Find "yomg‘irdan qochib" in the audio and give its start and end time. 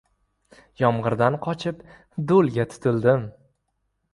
0.83-1.83